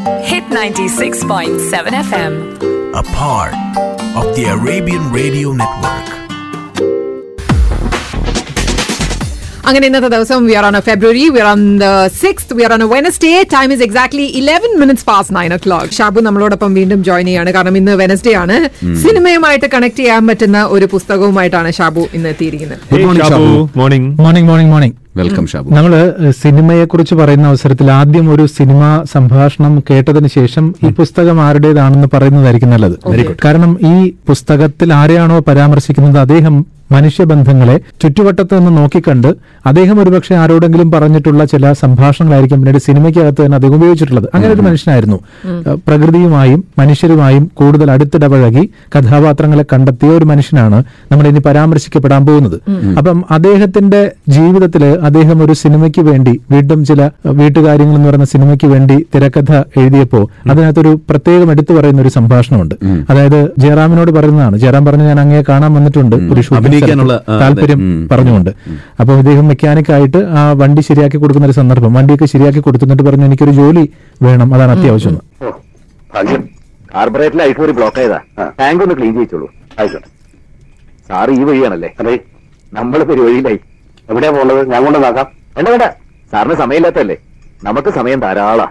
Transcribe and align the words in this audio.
Hit 0.00 0.44
96.7 0.48 1.92
FM. 2.08 2.34
a 3.00 3.02
part 3.16 3.52
of 4.20 4.24
the 4.36 4.44
Arabian 4.54 5.04
Radio 5.18 5.48
Network. 5.60 6.06
അങ്ങനെ 9.68 9.84
ഇന്നത്തെ 9.88 10.08
ദിവസം 10.14 10.46
we 10.50 10.54
are 10.60 10.64
on 10.68 10.76
February 10.86 11.24
we 11.34 11.40
are 11.42 11.48
on 11.50 11.60
the 11.82 11.88
six 12.20 12.54
we 12.58 12.62
are 12.68 12.72
on 12.76 12.82
Wednesday 12.94 13.32
time 13.56 13.68
is 13.74 13.84
exactly 13.86 14.26
eleven 14.40 14.72
minutes 14.82 15.06
past 15.10 15.34
nine 15.38 15.52
o'clock 15.66 15.92
Shabu 15.98 16.22
നമ്മളോടൊപ്പം 16.28 16.70
വീണ്ടും 16.78 17.02
join 17.08 17.26
ചെയ്യാണ്. 17.30 17.52
കാരണം 17.56 17.76
ഇന്ന് 17.80 17.92
Wednesday 18.02 18.34
ആണ്. 18.44 18.56
സിനിമയുമായിട്ട് 19.04 19.68
connect 19.76 20.00
ചെയ്യാൻ 20.02 20.24
പറ്റുന്ന 20.30 20.60
ഒരു 20.76 20.88
പുസ്തകവുമായിട്ടാണ് 20.94 21.72
ഷാബു 21.80 22.04
ഇന്ന് 22.18 22.30
എത്തിയിരിക്കുന്നത്. 22.34 22.82
Good 22.94 23.04
morning 23.08 23.30
Shabu. 23.34 23.52
Morning 23.82 24.10
morning 24.24 24.48
morning 24.52 24.72
morning 24.74 24.96
welcome 25.16 25.46
Shabu. 25.46 25.74
നമ്മൾ 25.74 26.14
സിനിമയെ 26.42 26.84
കുറിച്ച് 26.84 27.14
പറയുന്ന 27.14 27.46
അവസരത്തിൽ 27.46 27.90
ആദ്യം 27.90 28.34
ഒരു 28.34 28.46
സിനിമ 28.46 29.02
സംഭാഷണം 29.12 29.82
കേട്ടതിന് 29.90 30.28
ശേഷം 30.28 30.74
ഈ 30.86 30.90
പുസ്തകം 30.90 31.40
ആരുടേതാണെന്ന് 31.40 32.08
പറയുന്നതായിരിക്കും 32.14 32.70
നല്ലത്. 32.70 32.98
കാരണം 33.44 33.78
ഈ 33.92 34.12
പുസ്തകത്തിൽ 34.28 34.94
ആരെയാണോ 34.94 35.38
പരാമർശിക്കുന്നത് 35.38 36.18
അദ്ദേഹം 36.18 36.66
മനുഷ്യബന്ധങ്ങളെ 36.92 37.80
ചുറ്റുവട്ടത്ത് 38.02 38.54
നിന്ന് 38.58 38.70
നോക്കിക്കണ്ട് 38.76 39.28
അദ്ദേഹം 39.66 40.02
ഒരുപക്ഷെ 40.02 40.34
ആരോടെങ്കിലും 40.34 40.90
പറഞ്ഞിട്ടുള്ള 40.90 41.44
ചില 41.44 41.72
സംഭാഷണങ്ങളായിരിക്കും 41.72 42.58
പിന്നീട് 42.60 42.82
സിനിമയ്ക്കകത്ത് 42.82 43.44
തന്നെ 43.44 43.54
അദ്ദേഹം 43.54 43.74
ഉപയോഗിച്ചിട്ടുള്ളത്. 43.74 44.28
അങ്ങനെ 44.34 44.52
ഒരു 44.52 44.62
മനുഷ്യനായിരുന്നു. 44.62 45.18
പ്രകൃതിയുമായും 45.86 46.64
മനുഷ്യരുമായും 46.78 47.50
കൂടുതൽ 47.54 47.90
അടുത്തിടപഴകി 47.90 48.70
കഥാപാത്രങ്ങളെ 48.96 49.64
കണ്ടെത്തിയ 49.72 50.08
ഒരു 50.08 50.24
മനുഷ്യനാണ് 50.24 50.84
നമ്മൾ 51.12 51.28
ഇനി 51.28 51.38
പരാമർശിക്കപ്പെടാൻ 51.38 52.26
പോകുന്നത്. 52.26 52.58
അപ്പം 52.98 53.24
അദ്ദേഹത്തിന്റെ 53.30 54.12
ജീവിതത്തിൽ 54.28 54.84
അദ്ദേഹം 55.02 55.44
ഒരു 55.44 55.52
സിനിമയ്ക്ക് 55.52 56.00
വേണ്ടി 56.00 56.40
വീണ്ടും 56.50 56.84
ചില 56.84 57.10
വീട്ടുകാര്യങ്ങൾ 57.26 57.94
എന്ന് 57.94 58.06
പറയുന്ന 58.06 58.24
സിനിമയ്ക്ക് 58.24 58.66
വേണ്ടി 58.66 59.06
തിരക്കഥ 59.14 59.52
എഴുതിയപ്പോ 59.52 60.30
അതിനകത്തൊരു 60.50 61.00
പ്രത്യേകം 61.10 61.50
എടുത്തു 61.50 61.72
പറയുന്ന 61.74 62.02
ഒരു 62.02 62.08
സംഭാഷണമുണ്ട്. 62.08 62.74
അതായത് 63.10 63.50
ജയറാമിനോട് 63.58 64.10
പറയുന്നതാണ്. 64.10 64.56
ജയറാം 64.56 64.84
പറഞ്ഞു 64.84 65.04
ഞാൻ 65.04 65.20
അങ്ങേ 65.20 65.44
കാണാൻ 65.48 65.74
വന്നിട്ടുണ്ട്. 65.74 66.16
ഒരു. 66.16 66.40
താല്പര്യം. 67.28 68.08
പറഞ്ഞുകൊണ്ട്. 68.08 68.50
അപ്പൊ 69.00 69.14
ഇദ്ദേഹം 69.14 69.48
മെക്കാനിക്കായിട്ട് 69.48 70.16
ആ 70.16 70.52
വണ്ടി 70.52 70.80
ശരിയാക്കി 70.80 71.16
കൊടുക്കുന്ന 71.16 71.46
ഒരു 71.46 71.52
സന്ദർഭം. 71.52 71.94
വണ്ടിയൊക്കെ 71.94 72.24
ശരിയാക്കി 72.24 72.60
കൊടുത്തിട്ട് 72.60 73.02
പറഞ്ഞു 73.02 73.24
എനിക്കൊരു 73.24 73.50
ജോലി 73.50 73.90
വേണം. 74.22 74.54
അതാണ് 74.54 74.78
അത്യാവശ്യം. 74.78 75.10
എന്ന്." 75.10 75.46
ഓ, 75.46 75.50
ഭാഗ്യം. 76.14 76.44
കാർബറേറ്ററിൽ 76.94 77.42
ഐസ് 77.42 77.60
ഒരു 77.60 77.72
ബ്ലോക്ക് 77.72 78.00
ആയതാ. 78.00 78.20
ടാങ്ക് 78.60 78.82
ഒന്ന് 78.82 78.94
ക്ലീൻ 78.94 79.12
ചെയ്യിച്ചോളൂ 79.12 79.48
ആയിക്കോട്ടെ. 79.78 80.06
സാറ് 81.08 81.30
ഈ 81.30 81.42
വഴിയാണല്ലേ? 81.42 81.94
അതെ. 82.00 82.18
നമ്മളിപ്പോ 82.72 83.14
ഒരു 83.14 83.22
വഴിയിലായി. 83.22 83.58
എവിടെയാ 84.10 84.30
പോണത് 84.36 84.60
ഞാൻ 84.72 84.84
കൊണ്ട് 84.84 84.98
നോക്കാം 85.04 85.26
വേണ്ട 85.56 85.68
വേണ്ട. 85.68 85.86
സാറിന് 86.32 86.54
സമയമില്ലാത്തല്ലേ 86.62 87.16
നമുക്ക് 87.64 87.90
സമയം 87.98 88.20
ധാരാളാ. 88.20 88.66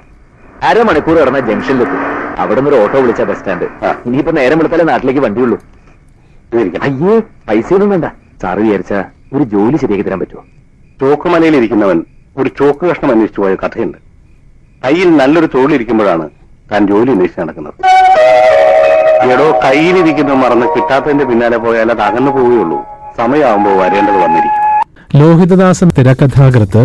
അരമണിക്കൂർ 0.69 1.15
കിടന്ന 1.19 1.39
ജംഗ്ഷനിലെത്തും. 1.49 1.99
അവിടെ 2.41 2.59
നിന്ന് 2.61 2.71
ഒരു 2.71 2.81
ഓട്ടോ 2.83 2.97
വിളിച്ച 3.03 3.21
ബസ് 3.29 3.39
സ്റ്റാൻഡ് 3.39 3.67
ഇനിയിപ്പോ 4.05 4.31
നേരം 4.39 4.57
വിളിച്ചാലേ 4.59 4.85
നാട്ടിലേക്ക് 4.91 5.21
വണ്ടിയുള്ളൂ. 5.25 5.57
അയ്യേ 6.87 7.15
പൈസയൊന്നും 7.49 7.89
വേണ്ട. 7.89 8.05
സാറ് 8.41 8.59
വിചാരിച്ച 8.65 8.93
ഒരു 9.35 9.43
ജോലി 9.53 9.77
ശരിയാക്കി 9.77 10.05
തരാൻ 10.07 10.19
പറ്റുമോ? 10.19 10.43
ചോക്കുമലയിൽ 11.01 11.55
ഇരിക്കുന്നവൻ 11.55 11.99
ഒരു 12.37 12.49
ചോക്ക് 12.59 12.85
കഷ്ണം 12.89 13.11
അന്വേഷിച്ചു 13.11 13.41
പോയ 13.41 13.55
കഥയുണ്ട്. 13.63 13.97
കയ്യിൽ 14.85 15.09
നല്ലൊരു 15.17 15.49
തൊഴിലിരിക്കുമ്പോഴാണ് 15.55 16.25
താൻ 16.71 16.87
ജോലി 16.87 17.11
അന്വേഷിച്ച് 17.11 17.41
നടക്കുന്നത്. 17.41 17.75
എടോ 19.33 19.47
കയ്യിലിരിക്കുന്ന 19.65 20.33
മറന്ന് 20.33 20.67
കിട്ടാത്തതിന്റെ 20.75 21.25
പിന്നാലെ 21.25 21.57
പോയാൽ 21.57 21.91
അത് 21.91 22.01
അകന്നു 22.01 22.31
പോവുകയുള്ളൂ. 22.31 22.79
സമയമാകുമ്പോൾ 23.17 23.75
വരേണ്ടത് 23.81 24.17
വന്നിരിക്കും. 24.25 24.58
ലോഹിതദാസൻ 25.15 25.91
തിരക്കഥാകൃത്ത് 25.97 26.81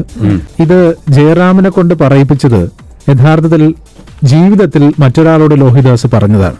ഇത് 0.60 0.78
ജയറാമിനെ 1.08 1.70
കൊണ്ട് 1.70 1.94
പറയിപ്പിച്ചത് 1.94 2.70
യഥാർത്ഥത്തിൽ 3.10 3.74
ജീവിതത്തിൽ 4.22 4.92
മറ്റൊരാളോട് 4.98 5.60
ലോഹിദാസ് 5.60 6.06
പറഞ്ഞതാണ്. 6.06 6.56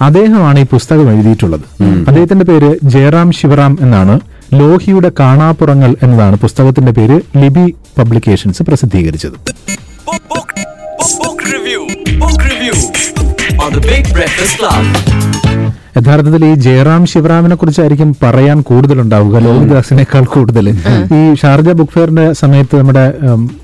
അദ്ദേഹമാണ് 0.00 0.58
ഈ 0.60 0.66
പുസ്തകം 0.72 1.10
എഴുതിയിട്ടുള്ളത്. 1.12 1.64
അദ്ദേഹത്തിന്റെ 2.08 2.44
പേര് 2.44 2.76
ജയറാം 2.84 3.32
ശിവറാം 3.32 3.78
എന്നാണ്. 3.80 4.20
ലോഹിയുടെ 4.54 5.12
കാണാപ്പുറങ്ങൾ 5.20 5.96
എന്നതാണ് 6.02 6.36
പുസ്തകത്തിന്റെ 6.36 6.92
പേര് 6.92 7.20
ലിബി 7.36 7.74
പബ്ലിക്കേഷൻസ് 7.98 8.62
പ്രസിദ്ധീകരിച്ചത്. 8.62 9.36
Book, 10.08 10.22
book, 10.32 10.50
book, 11.00 11.12
book 11.22 11.40
review. 11.54 11.80
Book 12.22 12.40
review 12.50 12.76
on 13.64 13.70
the 13.76 13.82
Big 13.90 14.04
Breakfast 14.16 14.54
Club. 14.60 15.37
യഥാർത്ഥത്തിൽ 15.98 16.42
ഈ 16.48 16.54
ജയറാം 16.66 17.02
ശിവറാമിനെ 17.12 17.56
കുറിച്ചായിരിക്കും 17.56 18.10
പറയാൻ 18.22 18.58
കൂടുതലുണ്ടാവുക 18.68 19.38
ലോകദാസിനേക്കാൾ 19.46 20.24
കൂടുതൽ. 20.34 20.66
ഈ 21.18 21.20
ഷാർജ 21.42 21.70
ബുക്ക് 21.78 21.92
ഫെയറിന്റെ 21.92 22.26
സമയത്ത് 22.32 22.76
നമ്മുടെ 22.80 23.04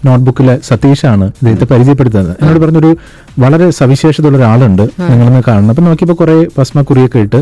നോട്ട്ബുക്കിലെ 0.07 0.57
സതീഷാണ് 0.69 1.27
ഇദ്ദേഹത്തെ 1.41 1.69
പരിചയപ്പെടുത്തുന്നത്. 1.73 2.33
എന്നോട് 2.41 2.61
പറഞ്ഞൊരു 2.65 2.91
വളരെ 3.43 3.69
സവിശേഷതയുള്ള 3.79 4.39
ഒരാളുണ്ട് 4.39 4.83
നിങ്ങളെന്ന് 5.11 5.43
കാണണം. 5.49 5.71
അപ്പൊ 5.73 5.85
നോക്കിയപ്പോ 5.89 6.17
കുറെ 6.23 6.37
ഭസ്മക്കുറിയൊക്കെ 6.59 7.19
ഇട്ട് 7.27 7.41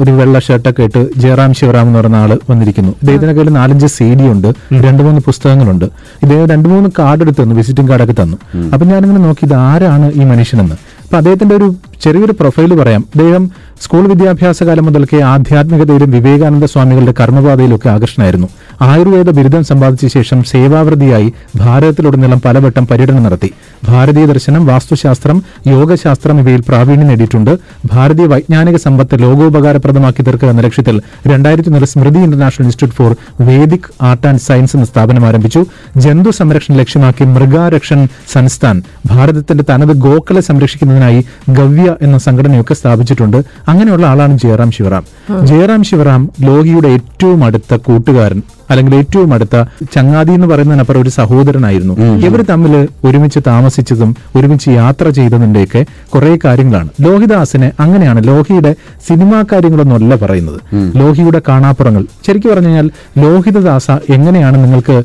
ഒരു 0.00 0.10
വെള്ള 0.10 0.36
ഷർട്ടൊക്കെ 0.44 0.82
ഇട്ട് 0.88 1.00
ജയറാം 1.22 1.50
ശിവറാം 1.58 1.86
എന്ന് 1.86 1.98
പറയുന്ന 1.98 2.16
ആൾ 2.22 2.30
വന്നിരിക്കുന്നു. 2.50 2.92
ഇദ്ദേഹത്തിന്റെ 3.02 3.34
കയ്യിൽ 3.34 3.52
നാലഞ്ച് 3.58 3.88
സി 3.96 4.06
ഡി 4.18 4.26
ഉണ്ട് 4.34 4.48
രണ്ട് 4.86 5.02
മൂന്ന് 5.06 5.20
പുസ്തകങ്ങളുണ്ട്. 5.26 5.84
ഇദ്ദേഹം 6.22 6.46
രണ്ട് 6.52 6.68
മൂന്ന് 6.68 6.88
കാർഡ് 6.98 7.22
എടുത്ത് 7.22 7.40
തന്നു 7.42 7.54
വിസിറ്റിംഗ് 7.54 7.90
കാർഡൊക്കെ 7.90 8.16
തന്നു. 8.22 8.36
അപ്പൊ 8.72 8.84
ഞാനിങ്ങനെ 8.86 9.20
നോക്കി 9.26 9.44
ഇത് 9.48 9.54
ആരാണ് 9.68 10.06
ഈ 10.20 10.24
മനുഷ്യനെന്ന്? 10.32 10.76
അപ്പൊ 11.04 11.16
അദ്ദേഹത്തിന്റെ 11.16 11.54
ഒരു 11.56 11.68
ചെറിയൊരു 12.04 12.34
പ്രൊഫൈൽ 12.40 12.72
പറയാം. 12.80 13.04
അദ്ദേഹം 13.14 13.44
സ്കൂൾ 13.80 14.06
വിദ്യാഭ്യാസ 14.08 14.62
കാലം 14.62 14.84
മുതൽക്കേ 14.84 15.20
ആധ്യാത്മികതയിലും 15.20 16.10
വിവേകാനന്ദ 16.10 16.64
സ്വാമികളുടെ 16.64 17.14
കർമ്മപാതയിലൊക്കെ 17.20 17.88
ആകർഷണമായിരുന്നു 17.88 18.48
ആയുർവേദ 18.82 19.30
ബിരുദം 19.30 19.64
സമ്പാദിച്ച 19.64 20.06
ശേഷം 20.14 20.44
സേവാവൃതിയായി 20.44 21.32
ഭാരതത്തിലുടനീളം 21.56 22.40
പലവട്ടം 22.44 22.86
പര്യടനം 22.86 23.22
നടത്തി. 23.22 23.50
ഭാരതീയ 23.84 24.24
ദർശനം 24.26 24.66
വാസ്തുശാസ്ത്രം 24.66 25.42
യോഗശാസ്ത്രം 25.66 26.40
ഇവയിൽ 26.40 26.60
പ്രാവീണ്യം 26.68 27.08
നേടിയിട്ടുണ്ട്. 27.08 27.52
ഭാരതീയ 27.92 28.26
വൈജ്ഞാനിക 28.26 28.76
സമ്പത്ത് 28.76 29.22
ലോകോപകാരപ്രദമാക്കി 29.22 30.22
തീർക്കുക 30.22 30.48
എന്ന 30.48 30.62
ലക്ഷ്യത്തിൽ 30.62 31.02
രണ്ടായിരത്തി 31.26 31.68
ഒന്നിൽ 31.68 31.84
Smriti 31.84 32.18
international 32.18 32.66
institute 32.66 32.96
for 32.98 33.44
Vedic 33.48 33.88
art 34.02 34.26
and 34.26 34.40
science 34.40 34.76
എന്ന 34.76 34.86
സ്ഥാപനം 34.86 35.26
ആരംഭിച്ചു. 35.26 35.62
ജന്തു 35.96 36.30
സംരക്ഷണ 36.30 36.74
ലക്ഷ്യമാക്കി 36.74 37.24
മൃഗാരക്ഷൻ 37.24 38.08
സംസ്ഥാൻ 38.32 38.82
ഭാരതത്തിന്റെ 39.06 39.64
തനത് 39.70 39.94
ഗോക്കളെ 40.06 40.40
സംരക്ഷിക്കുന്നതിനായി 40.40 41.20
ഗവ്യ 41.50 41.96
എന്ന 42.02 42.18
സംഘടനയൊക്കെ 42.18 42.74
സ്ഥാപിച്ചിട്ടുണ്ട്. 42.74 43.38
അങ്ങനെയുള്ള 43.68 44.06
ആളാണ് 44.06 44.38
ജയറാം 44.38 44.70
ശിവറാം. 44.70 45.04
ജയറാം 45.46 45.84
ശിവറാം 45.84 46.30
ലോഹിയുടെ 46.40 46.88
ഏറ്റവും 46.88 47.44
അടുത്ത 47.44 47.74
കൂട്ടുകാരൻ 47.74 48.42
അല്ലെങ്കിൽ 48.70 48.94
ഏറ്റവും 48.96 49.34
അടുത്ത 49.34 49.56
ചങ്ങാതി 49.94 50.32
എന്ന് 50.32 50.46
പറയുന്നതിനപ്പുറം 50.46 51.02
ഒരു 51.02 51.08
സഹോദരനായിരുന്നു. 51.08 51.94
ഇവർ 52.26 52.42
തമ്മിൽ 52.42 52.88
ഒരുമിച്ച് 53.04 53.40
താമസിച്ചതും 53.46 54.16
ഒരുമിച്ച് 54.36 54.68
യാത്ര 54.68 55.08
ചെയ്തതിന്റെയൊക്കെ 55.08 55.86
കുറെ 56.14 56.38
കാര്യങ്ങളാണ്. 56.44 56.88
ലോഹിദാസിനെ 57.00 57.72
അങ്ങനെയാണ് 57.80 58.28
ലോഹിയുടെ 58.28 58.72
സിനിമാ 59.08 59.44
കാര്യങ്ങളൊന്നുമല്ല 59.52 60.16
പറയുന്നത്. 60.16 60.60
ലോഹിയുടെ 60.96 61.42
കാണാപ്പുറങ്ങൾ. 61.48 62.04
ശരിക്കും 62.26 62.52
പറഞ്ഞു 62.52 62.68
കഴിഞ്ഞാൽ 62.68 62.90
ലോഹിതദാസ 63.18 63.90
എങ്ങനെയാണ് 63.90 64.64
നിങ്ങൾക്ക് 64.64 64.96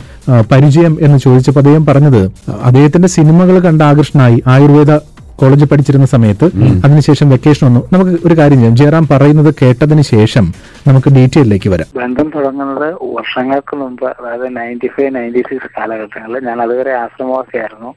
പരിചയം 0.52 0.98
എന്ന് 1.02 1.18
ചോദിച്ചപ്പോൾ 1.18 1.60
അദ്ദേഹം 1.60 1.86
പറഞ്ഞത് 1.86 2.22
അദ്ദേഹത്തിന്റെ 2.64 3.08
സിനിമകൾ 3.08 3.60
കണ്ട 3.60 3.82
ആകൃഷ്ടനായി 3.82 4.44
ആയുർവേദ 4.48 4.92
കോളേജിൽ 5.44 5.66
പഠിച്ചിരുന്ന 5.66 6.06
സമയത്ത് 6.06 6.46
അതിനുശേഷം 6.86 7.30
വെക്കേഷൻ 7.30 7.68
വന്നു. 7.68 7.82
നമുക്ക് 7.94 8.28
ഒരു 8.28 8.38
കാര്യം 8.38 8.58
ചെയ്യാം. 8.58 8.76
ജയറാം 8.76 9.08
പറയുന്നത് 9.12 9.56
കേട്ടതിന് 9.62 10.02
ശേഷം 10.02 10.54
നമുക്ക് 10.88 11.10
ഡീറ്റെയിലേക്ക് 11.16 11.70
വരാം. 11.70 11.90
ബന്ധം 12.04 12.32
തുടങ്ങുന്നത് 12.36 12.90
വർഷങ്ങൾക്ക് 13.04 13.76
മുമ്പ് 13.76 14.06
അതായത് 14.06 14.58
നയന്റി 14.58 14.88
ഫൈവ് 14.88 15.16
നയന്റി 15.16 15.44
സിക്സ് 15.50 15.70
കാലഘട്ടങ്ങളിൽ 15.78 16.46
ഞാൻ 16.48 16.62
അതുവരെ 16.62 16.94
ആശ്രമവാസിയായിരുന്നു 16.94 17.94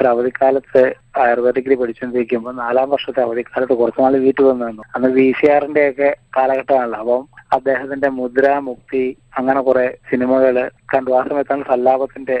ഒരു 0.00 0.08
അവധിക്കാലത്ത് 0.08 0.94
ആയുർവേദ 1.20 1.54
ഡിഗ്രി 1.56 1.74
പഠിച്ചുകൊണ്ടിരിക്കുമ്പോൾ 1.74 2.54
നാലാം 2.54 2.90
വർഷത്തെ 2.90 3.20
അവധിക്കാലത്ത് 3.22 3.72
കുറച്ചു 3.72 4.02
നാൾ 4.02 4.16
വീട്ടിൽ 4.16 4.44
വന്നു 4.44 4.82
അന്ന് 4.96 5.08
വി 5.08 5.32
സി 5.40 5.46
ആറിന്റെ 5.50 5.88
ഒക്കെ 5.88 6.16
കാലഘട്ടമാണല്ലോ. 6.36 6.98
അപ്പം 6.98 7.31
അദ്ദേഹത്തിന്റെ 7.56 8.08
മുദ്ര 8.18 8.46
മുക്തി 8.68 9.02
അങ്ങനെ 9.38 9.60
കുറെ 9.66 9.84
സിനിമകൾ 10.10 10.56
കണ്ടു 10.92 11.10
ആ 11.18 11.20
സമയത്താണ് 11.28 11.64
സല്ലാപത്തിന്റെ 11.70 12.36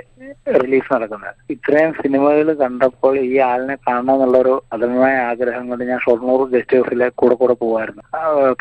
റിലീസ് 0.58 0.90
നടക്കുന്നത്. 0.94 1.34
ഇത്രയും 1.54 1.92
സിനിമകൾ 2.00 2.48
കണ്ടപ്പോൾ 2.62 3.14
ഈ 3.30 3.34
ആളിനെ 3.48 3.76
കാണണം 3.86 4.14
എന്നുള്ളൊരു 4.16 4.54
അതമായ 4.74 5.14
ആഗ്രഹം 5.30 5.64
കൊണ്ട് 5.70 5.84
ഞാൻ 5.90 6.00
ഷൊർണൂർ 6.04 6.42
ഗസ്റ്റ് 6.54 6.78
ഹൗസിലെ 6.78 7.08
കൂടെ 7.22 7.36
കൂടെ 7.42 7.56
പോകുമായിരുന്നു 7.62 8.02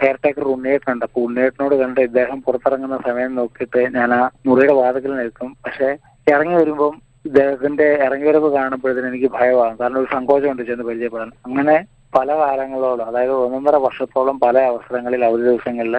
കെയർ 0.01 0.18
ടേക്കർ 0.25 0.48
ഉണ്ണിയേട്ടുണ്ട് 0.56 1.06
അപ്പൊ 1.07 1.21
ഉണ്ണിയേട്ടനോട് 1.27 1.75
കണ്ട് 1.83 2.01
ഇദ്ദേഹം 2.09 2.39
പുറത്തിറങ്ങുന്ന 2.48 3.00
സമയം 3.07 3.31
നോക്കിയിട്ട് 3.39 3.83
ഞാൻ 3.97 4.12
ആ 4.19 4.21
മുറിയുടെ 4.50 4.75
വാതിക്കൽ 4.81 5.15
നിൽക്കും. 5.21 5.51
പക്ഷെ 5.65 5.89
ഇറങ്ങി 6.27 6.57
വരുമ്പം 6.62 6.95
ഇദ്ദേഹത്തിന്റെ 7.30 7.88
ഇറങ്ങി 8.06 8.27
വരവ് 8.30 8.47
കാണുമ്പോഴത്തേന് 8.57 9.09
എനിക്ക് 9.12 9.30
ഭയമാകും. 9.38 9.75
കാരണം 9.81 10.00
ഒരു 10.01 10.09
സങ്കോചമുണ്ട് 10.15 10.63
ചെന്ന് 10.69 10.86
പരിചയപ്പെടാൻ. 10.89 11.31
അങ്ങനെ 11.47 11.75
പല 12.13 12.29
കാലങ്ങളോളം 12.39 13.05
അതായത് 13.09 13.33
ഒന്നൊന്നര 13.43 13.77
വർഷത്തോളം 13.85 14.37
പല 14.39 14.57
അവസരങ്ങളിൽ 14.71 15.21
അവധി 15.25 15.43
ദിവസങ്ങളിൽ 15.49 15.95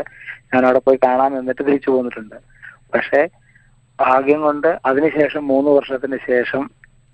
ഞാൻ 0.52 0.62
അവിടെ 0.66 0.80
പോയി 0.86 0.98
കാണാൻ 1.04 1.30
നിന്നിട്ട് 1.36 1.62
തിരിച്ചു 1.68 1.90
പോന്നിട്ടുണ്ട്. 1.90 2.36
പക്ഷേ 2.94 3.20
ഭാഗ്യം 3.98 4.40
കൊണ്ട് 4.40 4.68
അതിനുശേഷം 4.90 5.42
മൂന്ന് 5.52 5.70
വർഷത്തിന് 5.70 6.18
ശേഷം 6.28 6.62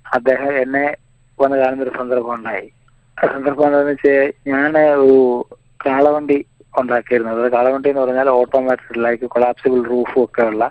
അദ്ദേഹം 0.06 0.52
എന്നെ 0.62 0.86
വന്ന് 1.38 1.56
കാണുന്ന 1.62 1.84
ഒരു 1.86 1.92
സന്ദർഭം 1.98 2.34
ഉണ്ടായി. 2.34 2.66
ആ 3.18 3.26
സന്ദർഭം 3.34 3.66
എന്താണെന്ന് 3.66 3.94
വെച്ചാൽ 3.94 4.32
ഞാൻ 4.52 4.72
ഒരു 5.04 5.18
കാളവണ്ടി 5.86 6.38
ഉണ്ടാക്കിയിരുന്നത് 6.74 7.42
കാളവണ്ടി 7.52 7.88
എന്ന് 7.90 8.02
പറഞ്ഞാൽ 8.02 8.28
ഓട്ടോമാറ്റിക് 8.40 9.00
ലൈക്ക് 9.04 9.26
കൊളാപ്സിബിൾ 9.34 9.80
റൂഫും 9.92 10.20
ഒക്കെ 10.24 10.42
ഉള്ള 10.42 10.64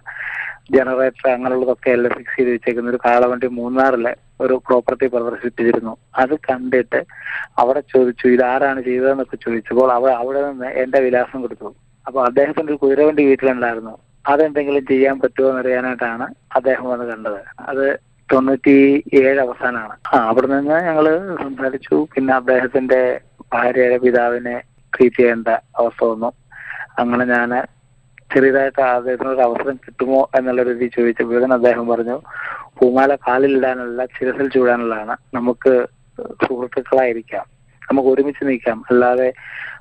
ജനറേറ്റർ 0.75 1.25
അങ്ങനെയുള്ളതൊക്കെ 1.33 1.89
എല്ലാം 1.97 2.13
ഫിക്സ് 2.18 2.38
ചെയ്ത് 2.38 2.51
വെച്ചേക്കുന്ന 2.53 2.91
ഒരു 2.94 3.00
കാളവണ്ടി 3.06 3.47
മൂന്നാറിലെ 3.59 4.13
ഒരു 4.42 4.62
പ്രോപ്പർട്ടി 4.68 5.07
പ്രദർശിപ്പിച്ചിരുന്നു. 5.07 5.98
അത് 6.16 6.36
കണ്ടിട്ട് 6.36 7.06
അവിടെ 7.57 7.80
ചോദിച്ചു 7.80 8.28
ഇതാരാണ് 8.28 8.81
ചെയ്തതെന്നൊക്കെ 8.81 9.38
ചോദിച്ചപ്പോൾ 9.45 9.92
അവ 9.92 10.07
അവിടെ 10.10 10.51
നിന്ന് 10.51 10.66
എന്റെ 10.66 11.00
വിലാസം 11.00 11.42
കൊടുത്തു. 11.42 11.75
അപ്പൊ 12.07 12.25
അദ്ദേഹത്തിന്റെ 12.25 12.72
ഒരു 12.74 12.80
കുതിരവണ്ടി 12.80 13.25
വീട്ടിലുണ്ടായിരുന്നു. 13.25 13.98
അതെന്തെങ്കിലും 14.25 14.86
ചെയ്യാൻ 14.86 15.19
പറ്റുമോ 15.19 15.50
എന്നറിയാനായിട്ടാണ് 15.50 16.25
അദ്ദേഹം 16.56 16.86
വന്ന് 16.86 17.06
കണ്ടത്. 17.06 17.39
അത് 17.60 18.00
തൊണ്ണൂറ്റി 18.31 19.04
ഏഴ് 19.13 19.39
അവസാനമാണ്. 19.39 19.95
ആ 20.13 20.18
അവിടെ 20.28 20.48
നിന്ന് 20.48 20.75
ഞങ്ങൾ 20.86 21.06
സംസാരിച്ചു. 21.44 22.07
പിന്നെ 22.13 22.34
അദ്ദേഹത്തിന്റെ 22.34 23.22
ഭാര്യയുടെ 23.54 23.98
പിതാവിനെ 23.98 24.56
ട്രീറ്റ് 24.94 25.16
ചെയ്യേണ്ട 25.16 25.48
അവസ്ഥ 25.48 26.06
വന്നു. 26.06 26.30
അങ്ങനെ 27.00 27.25
ഞാൻ 27.25 27.63
ചെറിയതായിട്ട് 28.34 28.81
അദ്ദേഹത്തിന് 28.81 29.30
ഒരു 29.30 29.42
അവസരം 29.42 29.75
കിട്ടുമോ 29.75 30.30
എന്നുള്ള 30.38 30.63
രീതി 30.63 30.88
ചോദിച്ചപ്പോഴത്തേന് 30.88 31.54
അദ്ദേഹം 31.54 31.88
പറഞ്ഞു 31.88 32.18
പൂമാല 32.79 33.15
കാലിലിടാനുള്ള 33.15 34.06
ചിരസിൽ 34.06 34.50
ചൂടാനുള്ളതാണ് 34.50 35.18
നമുക്ക് 35.33 35.88
സുഹൃത്തുക്കളായിരിക്കാം. 36.21 37.45
നമുക്ക് 37.91 38.09
ഒരുമിച്ച് 38.09 38.47
നിൽക്കാം. 38.47 38.83
അല്ലാതെ 38.89 39.33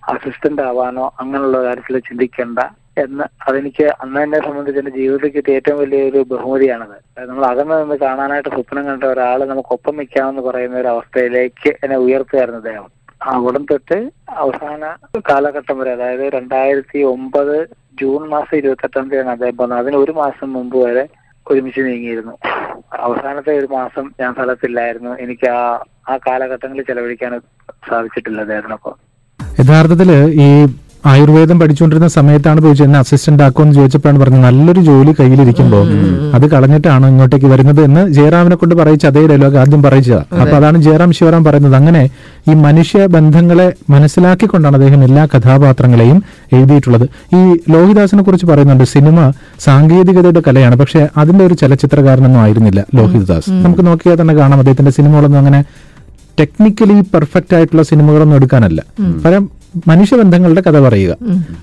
അസിസ്റ്റന്റ് 0.09 0.63
ആവാനോ 0.63 1.13
അങ്ങനെയുള്ള 1.21 1.63
കാര്യത്തിൽ 1.63 1.99
ചിന്തിക്കേണ്ട 1.99 2.59
എന്ന് 2.99 3.25
അതെനിക്ക് 3.49 3.85
അന്ന് 4.01 4.21
എന്നെ 4.21 4.41
സംബന്ധിച്ച് 4.45 4.79
എന്റെ 4.81 4.91
ജീവിതത്തിൽ 4.91 5.29
കിട്ടിയ 5.29 5.55
ഏറ്റവും 5.55 5.81
വലിയൊരു 5.81 6.19
ബഹുമതിയാണത്. 6.19 7.27
നമ്മൾ 7.29 7.45
അകന്ന് 7.45 7.83
നിന്ന് 7.83 7.95
കാണാനായിട്ട് 7.95 8.49
സ്വപ്നം 8.49 8.87
കണ്ട 8.87 9.05
ഒരാൾ 9.05 9.45
നമുക്കൊപ്പം 9.45 9.97
നിൽക്കാമെന്ന് 9.97 10.43
പറയുന്ന 10.43 10.77
ഒരു 10.77 10.89
അവസ്ഥയിലേക്ക് 10.89 11.77
എന്നെ 11.85 11.97
ഉയർത്തുകയായിരുന്നു 11.97 12.61
അദ്ദേഹം. 12.61 12.87
അവിടം 13.23 13.67
തൊട്ട് 13.71 14.11
അവസാന 14.31 14.97
കാലഘട്ടം 15.19 15.79
വരെ 15.79 15.93
അതായത് 15.93 16.21
രണ്ടായിരത്തി 16.21 17.03
ഒമ്പത് 17.03 17.69
ജൂൺ 18.01 18.29
മാസം 18.29 18.57
ഇരുപത്തെട്ടാം 18.57 19.05
തീയതിയാണ് 19.05 19.29
അദ്ദേഹം 19.29 19.57
വന്നത്. 19.57 19.79
അതിന് 19.79 19.97
ഒരു 19.97 20.13
മാസം 20.13 20.53
മുമ്പ് 20.53 20.79
വരെ 20.79 21.09
ഒരുമിച്ച് 21.51 21.81
നീങ്ങിയിരുന്നു. 21.81 22.39
അവസാനത്തെ 22.99 23.59
ഒരു 23.59 23.67
മാസം 23.67 24.11
ഞാൻ 24.21 24.35
സ്ഥലത്തില്ലായിരുന്നു 24.35 25.13
എനിക്ക് 25.19 25.49
ആ 25.51 25.63
ആ 26.09 26.17
കാലഘട്ടങ്ങളിൽ 26.17 26.83
ചെലവഴിക്കാൻ 26.83 27.41
സാധിച്ചിട്ടില്ല 27.89 28.41
അദ്ദേഹത്തിനൊപ്പം 28.41 28.95
യഥാർത്ഥത്തിൽ 29.61 30.11
ഈ 30.41 30.49
ആയുർവേദം 31.05 31.61
പഠിച്ചുകൊണ്ടിരുന്ന 31.61 32.09
സമയത്താണ് 32.09 32.61
പോയി 32.61 32.83
എന്നെ 32.83 32.99
അസിസ്റ്റന്റ് 32.99 33.43
ആക്കുമെന്ന് 33.43 33.75
ചോദിച്ചപ്പോഴാണ് 33.75 34.19
പറഞ്ഞത് 34.21 34.43
നല്ലൊരു 34.43 34.81
ജോലി 34.81 35.15
കയ്യിലിരിക്കുമ്പോൾ 35.21 35.87
അത് 36.35 36.51
കളഞ്ഞിട്ടാണ് 36.51 37.07
ഇങ്ങോട്ടേക്ക് 37.07 37.47
വരുന്നത്? 37.47 37.85
എന്ന് 37.85 38.09
ജയറാമിനെ 38.09 38.57
കൊണ്ട് 38.57 38.75
പറയിച്ച 38.75 39.07
അതേ 39.07 39.27
ഡയലോഗ് 39.27 39.57
ആദ്യം 39.57 39.83
പറയിച്ചത്. 39.83 40.19
അപ്പൊ 40.43 40.57
അതാണ് 40.57 40.83
ജയറാം 40.83 41.13
ശിവറാം 41.13 41.45
പറയുന്നത്. 41.45 41.77
അങ്ങനെ 41.77 42.11
ഈ 42.51 42.55
മനുഷ്യ 42.55 43.07
ബന്ധങ്ങളെ 43.07 43.73
മനസ്സിലാക്കിക്കൊണ്ടാണ് 43.91 44.77
അദ്ദേഹം 44.77 45.05
എല്ലാ 45.05 45.27
കഥാപാത്രങ്ങളെയും 45.37 46.23
എഴുതിയിട്ടുള്ളത്. 46.53 47.09
ഈ 47.35 47.43
ലോഹിദാസിനെ 47.71 48.23
കുറിച്ച് 48.23 48.47
പറയുന്നുണ്ട് 48.47 48.85
സിനിമ 48.85 49.33
സാങ്കേതികതയുടെ 49.61 50.43
കലയാണ് 50.49 50.77
പക്ഷെ 50.77 51.09
അതിന്റെ 51.17 51.45
ഒരു 51.45 51.55
ചലച്ചിത്രകാരനൊന്നും 51.55 52.41
ആയിരുന്നില്ല 52.41 52.85
ലോഹിദാസ്. 52.95 53.51
നമുക്ക് 53.51 53.87
നോക്കിയാൽ 53.87 54.21
തന്നെ 54.21 54.35
കാണാം 54.35 54.59
അദ്ദേഹത്തിന്റെ 54.59 54.91
സിനിമകളൊന്നും 54.91 55.39
അങ്ങനെ 55.39 55.65
ടെക്നിക്കലി 56.41 57.01
പെർഫെക്റ്റ് 57.01 57.55
ആയിട്ടുള്ള 57.57 57.83
സിനിമകളൊന്നും 57.83 58.37
എടുക്കാനല്ല. 58.37 58.83
പകരം 59.25 59.49
മനുഷ്യബന്ധങ്ങളുടെ 59.89 60.61
കഥ 60.61 60.79
പറയുക. 60.81 61.17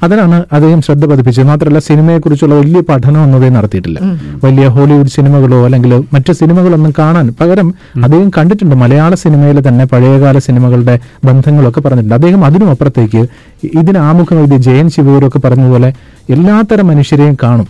അതിനാണ് 0.04 0.44
അദ്ദേഹം 0.54 0.82
ശ്രദ്ധ 0.82 1.06
പതിപ്പിച്ചത്. 1.06 1.44
മാത്രമല്ല 1.44 1.80
സിനിമയെക്കുറിച്ചുള്ള 1.80 2.56
വലിയ 2.56 2.82
പഠനമൊന്നും 2.82 3.34
അദ്ദേഹം 3.34 3.54
നടത്തിയിട്ടില്ല. 3.54 4.00
വലിയ 4.44 4.68
ഹോളിവുഡ് 4.68 5.08
സിനിമകളോ 5.08 5.66
അല്ലെങ്കിൽ 5.66 6.04
മറ്റു 6.14 6.32
സിനിമകളൊന്നും 6.32 6.94
കാണാൻ 7.00 7.34
പകരം 7.42 7.74
അദ്ദേഹം 8.04 8.32
കണ്ടിട്ടുണ്ട്. 8.38 8.76
മലയാള 8.76 9.16
സിനിമയിലെ 9.16 9.68
തന്നെ 9.68 9.86
പഴയകാല 9.86 10.38
സിനിമകളുടെ 10.38 11.00
ബന്ധങ്ങളൊക്കെ 11.26 11.82
പറഞ്ഞിട്ടുണ്ട്. 11.82 12.16
അദ്ദേഹം 12.16 12.46
അതിനും 12.46 12.70
അപ്പുറത്തേക്ക് 12.70 13.28
ഇതിന് 13.64 13.98
ആമുഖം 13.98 14.40
എഴുതിയ 14.40 14.58
ജയൻ 14.58 14.90
ശിവൂരൊക്കെ 14.90 15.40
പറഞ്ഞതുപോലെ 15.40 15.94
എല്ലാത്തരം 16.30 16.88
മനുഷ്യരെയും 16.88 17.38
കാണും. 17.44 17.68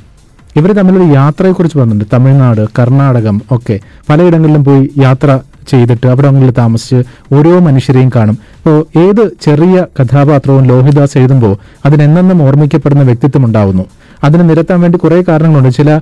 ഇവർ 0.55 0.71
തമ്മിലൊരു 0.71 1.13
യാത്രയെക്കുറിച്ച് 1.13 1.77
പറഞ്ഞിട്ടുണ്ട്. 1.77 2.05
തമിഴ്നാട് 2.13 2.67
കർണാടകം 2.79 3.41
ഒക്കെ. 3.51 3.79
പലയിടങ്ങളിലും 4.09 4.63
പോയി 4.65 4.89
യാത്ര 4.97 5.39
ചെയ്തിട്ട് 5.71 6.07
അവിടെ 6.07 6.27
അവിടങ്ങളിൽ 6.27 6.53
താമസിച്ച് 6.57 6.99
ഓരോ 7.35 7.59
മനുഷ്യരെയും 7.59 8.11
കാണും. 8.15 8.37
അപ്പോൾ 8.57 8.99
ഏത് 8.99 9.23
ചെറിയ 9.41 9.85
കഥാപാത്രവും 9.99 10.63
ലോഹിദാസ് 10.63 11.17
എഴുതുമ്പോൾ 11.17 11.57
അതിനെന്നെന്നും 11.85 12.43
ഓർമ്മിക്കപ്പെടുന്ന 12.43 13.03
വ്യക്തിത്വം 13.03 13.45
ഉണ്ടാവുന്നു. 13.45 13.85
അതിന് 14.23 14.49
നിരത്താൻ 14.49 14.81
വേണ്ടി 14.81 14.97
കുറെ 14.97 15.23
കാരണങ്ങളുണ്ട്. 15.27 15.69
ചില 15.69 15.99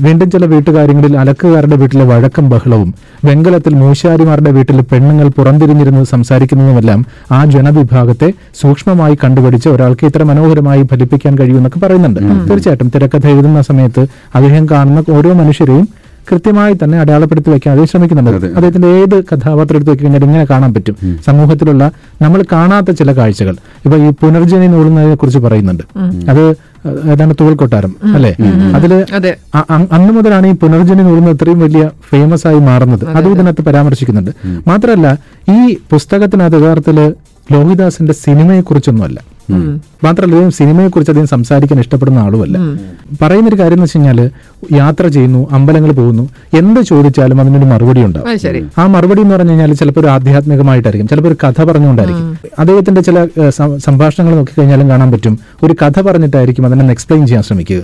വീണ്ടും 0.00 0.30
ചില 0.30 0.44
വീട്ടുകാര്യങ്ങളിൽ 0.44 1.18
അലക്കുകാരുടെ 1.18 1.76
വീട്ടിലെ 1.76 2.04
വഴക്കം 2.04 2.50
ബഹളവും 2.50 2.94
വെങ്കലത്തിൽ 3.24 3.74
മൂശാരിമാരുടെ 3.74 4.50
വീട്ടിൽ 4.50 4.80
പെണ്ണുങ്ങൾ 4.80 5.28
പുറംതിരിഞ്ഞിരുന്ന് 5.28 6.04
സംസാരിക്കുന്നതുമെല്ലാം 6.04 7.06
ആ 7.32 7.44
ജനവിഭാഗത്തെ 7.44 8.32
സൂക്ഷ്മമായി 8.60 9.18
കണ്ടുപിടിച്ച് 9.24 9.68
ഒരാൾക്ക് 9.68 10.06
ഇത്ര 10.06 10.22
മനോഹരമായി 10.22 10.82
ഫലിപ്പിക്കാൻ 10.82 11.38
കഴിയുമെന്നൊക്കെ 11.38 11.78
പറയുന്നുണ്ട്. 11.78 12.20
തീർച്ചയായിട്ടും 12.50 12.90
തിരക്കഥ 12.94 13.26
എഴുതുന്ന 13.26 13.62
സമയത്ത് 13.62 14.06
അദ്ദേഹം 14.34 14.66
കാണുന്ന 14.70 15.04
ഓരോ 15.10 15.32
മനുഷ്യരെയും 15.32 15.88
കൃത്യമായി 16.30 16.74
തന്നെ 16.82 16.98
അടയാളപ്പെടുത്തി 16.98 17.50
വെക്കാൻ 17.50 17.70
അദ്ദേഹം 17.72 17.88
ശ്രമിക്കുന്നുണ്ട്. 17.88 18.46
അദ്ദേഹത്തിന്റെ 18.46 18.88
ഏത് 18.88 19.16
കഥാപാത്രം 19.24 19.76
എടുത്ത് 19.76 19.92
വെച്ച് 19.92 20.04
കഴിഞ്ഞാൽ 20.04 20.24
ഇങ്ങനെ 20.28 20.44
കാണാൻ 20.50 20.74
പറ്റും. 20.74 20.96
സമൂഹത്തിലുള്ള 21.26 21.90
നമ്മൾ 22.22 22.44
കാണാത്ത 22.52 22.90
ചില 23.00 23.12
കാഴ്ചകൾ. 23.16 23.54
ഇപ്പൊ 23.84 23.96
ഈ 23.96 24.10
പുനർജനി 24.22 24.66
നൂളുന്നതിനെ 24.66 25.14
കുറിച്ച് 25.14 25.38
പറയുന്നുണ്ട്. 25.38 25.84
അത് 26.30 26.42
ഏതാണ്ട് 27.12 27.34
തൂവൽ 27.40 27.54
കൊട്ടാരം 27.54 27.92
അല്ലെ? 28.14 28.30
അതിൽ 28.76 28.92
അന്ന് 29.96 30.12
മുതലാണ് 30.12 30.46
ഈ 30.46 30.54
പുനർജനി 30.62 31.02
നൂറുന്ന 31.02 31.30
ഇത്രയും 31.30 31.60
വലിയ 31.60 31.90
ഫേമസ് 32.10 32.46
ആയി 32.46 32.60
മാറുന്നത്. 32.70 33.04
അതും 33.08 33.34
ഇതിനകത്ത് 33.34 33.62
പരാമർശിക്കുന്നുണ്ട്. 33.62 34.32
മാത്രമല്ല 34.68 35.18
ഈ 35.56 35.76
പുസ്തകത്തിനകത്ത് 35.90 36.64
യഥാർത്ഥത്തിൽ 36.64 37.14
ലോഹിദാസിന്റെ 37.52 38.12
സിനിമയെ 38.24 38.60
കുറിച്ചൊന്നുമല്ല 38.60 39.31
മാത്രമല്ല 39.50 40.32
അദ്ദേഹം 40.32 40.50
സിനിമയെ 40.50 40.88
കുറിച്ച് 40.88 41.12
അധികം 41.12 41.26
സംസാരിക്കാൻ 41.26 41.80
ഇഷ്ടപ്പെടുന്ന 41.80 42.18
ആളുമല്ല. 42.18 42.58
പറയുന്നൊരു 43.22 43.58
കാര്യം 43.58 43.72
എന്ന് 43.72 43.82
വെച്ച് 43.82 43.98
കഴിഞ്ഞാൽ 43.98 44.30
യാത്ര 44.72 45.06
ചെയ്യുന്നു 45.06 45.48
അമ്പലങ്ങൾ 45.50 45.92
പോകുന്നു 45.92 46.28
എന്ത് 46.58 46.80
ചോദിച്ചാലും 46.80 47.40
അതിനൊരു 47.40 47.64
മറുപടി 47.64 48.04
ഉണ്ടാവും. 48.04 48.70
ആ 48.78 48.86
മറുപടി 48.86 49.20
എന്ന് 49.20 49.34
പറഞ്ഞു 49.34 49.50
കഴിഞ്ഞാൽ 49.50 49.72
ചിലപ്പോൾ 49.72 50.00
ഒരു 50.00 50.06
ആധ്യാത്മികമായിട്ടായിരിക്കും 50.06 51.08
ചിലപ്പോൾ 51.08 51.30
ഒരു 51.30 51.38
കഥ 51.44 51.64
പറഞ്ഞുകൊണ്ടായിരിക്കും 51.64 52.38
അദ്ദേഹത്തിന്റെ 52.58 53.00
ചില 53.00 53.26
സംഭാഷണങ്ങൾ 53.26 53.70
നോക്കി 53.70 53.80
സംഭാഷണങ്ങൾ 53.84 54.34
നോക്കിക്കഴിഞ്ഞാലും 54.36 54.90
കാണാൻ 54.90 55.12
പറ്റും. 55.12 55.38
ഒരു 55.62 55.72
കഥ 55.72 56.00
പറഞ്ഞിട്ടായിരിക്കും 56.00 56.66
അതിനെ 56.66 56.90
എക്സ്പ്ലെയിൻ 56.90 57.26
ചെയ്യാൻ 57.26 57.42
ശ്രമിക്കുക. 57.42 57.82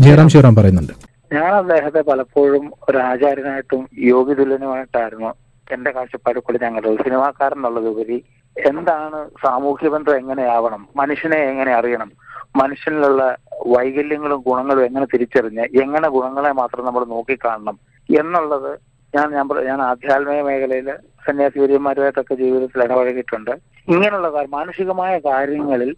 ജയറാം 0.00 0.28
ശിവറാം 0.28 0.54
പറയുന്നുണ്ട്. 0.54 0.92
ഞാൻ 1.34 1.52
അദ്ദേഹത്തെ 1.54 2.00
പലപ്പോഴും 2.10 2.72
ഒരു 2.88 2.98
ആചാര്യനായിട്ടും 2.98 3.88
യോഗ്യതുല്യനുമായിട്ടായിരുന്നു 3.98 5.30
എന്റെ 5.72 5.90
കാഴ്ചപ്പാടിൽ 5.90 6.40
കൂടി 6.40 6.58
ഞങ്ങളുടെ 6.62 7.02
സിനിമാക്കാരൻ 7.02 7.56
എന്നുള്ളതുപരി 7.56 8.22
എന്താണ് 8.66 9.28
സാമൂഹ്യ 9.42 9.88
ബന്ധം 9.88 10.16
എങ്ങനെയാവണം? 10.16 10.88
മനുഷ്യനെ 10.96 11.36
എങ്ങനെ 11.36 11.74
അറിയണം? 11.74 12.12
മനുഷ്യനിലുള്ള 12.56 13.36
വൈകല്യങ്ങളും 13.66 14.42
ഗുണങ്ങളും 14.46 14.84
എങ്ങനെ 14.84 15.06
തിരിച്ചറിഞ്ഞ് 15.06 15.60
എങ്ങനെ 15.60 16.08
ഗുണങ്ങളെ 16.08 16.52
മാത്രം 16.52 16.84
നമ്മൾ 16.84 17.04
നോക്കിക്കാണണം 17.04 17.78
എന്നുള്ളത് 18.20 18.78
ഞാൻ 19.14 19.30
ഞാൻ 19.30 19.48
ഞാൻ 19.64 19.82
ആധ്യാത്മിക 19.82 20.42
മേഖലയിൽ 20.42 20.92
സന്യാസി 21.26 21.58
വര്യന്മാരുമായിട്ടൊക്കെ 21.58 22.34
ജീവിതത്തിൽ 22.34 22.82
ഇടപഴകിയിട്ടുണ്ട്. 22.82 23.50
ഇങ്ങനെയുള്ള 23.88 24.44
മാനുഷികമായ 24.48 25.18
കാര്യങ്ങളിൽ 25.18 25.96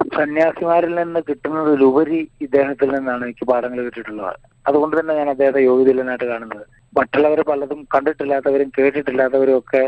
സന്യാസിമാരിൽ 0.00 0.92
നിന്ന് 0.98 1.20
കിട്ടുന്നതിലുപരി 1.28 2.18
ഇദ്ദേഹത്തിൽ 2.44 2.88
നിന്നാണ് 2.96 3.22
എനിക്ക് 3.24 3.44
പാഠങ്ങൾ 3.50 3.78
കിട്ടിയിട്ടുള്ളത്. 3.84 4.36
അതുകൊണ്ട് 4.68 4.94
തന്നെ 4.98 5.14
ഞാൻ 5.14 5.28
അദ്ദേഹത്തെ 5.30 5.60
യോഗ്യതയില്ലെന്നായിട്ട് 5.68 6.24
കാണുന്നത്. 6.24 6.64
മറ്റുള്ളവർ 6.98 7.40
പലതും 7.50 7.80
കണ്ടിട്ടില്ലാത്തവരും 7.94 8.68
കേട്ടിട്ടില്ലാത്തവരും 8.78 9.56
ഒക്കെ 9.60 9.82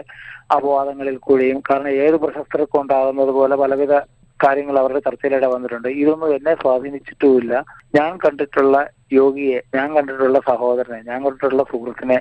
അപവാദങ്ങളിൽ 0.56 1.16
കൂടിയും 1.26 1.58
കാരണം 1.70 1.92
ഏത് 2.04 2.16
പ്രശസ്തർക്കും 2.24 2.80
ഉണ്ടാകുന്നത് 2.80 3.32
പോലെ 3.38 3.56
പലവിധ 3.56 3.94
കാര്യങ്ങൾ 4.40 4.76
അവരുടെ 4.78 5.00
ചർച്ചയിലൂടെ 5.06 5.48
വന്നിട്ടുണ്ട്. 5.54 5.88
ഇതൊന്നും 6.02 6.34
എന്നെ 6.36 6.54
സ്വാധീനിച്ചിട്ടുമില്ല. 6.62 7.52
ഞാൻ 7.98 8.10
കണ്ടിട്ടുള്ള 8.24 8.76
യോഗിയെ 9.20 9.60
ഞാൻ 9.76 9.88
കണ്ടിട്ടുള്ള 9.96 10.40
സഹോദരനെ 10.50 11.00
ഞാൻ 11.10 11.18
കണ്ടിട്ടുള്ള 11.24 11.64
സുഹൃത്തിനെ 11.72 12.18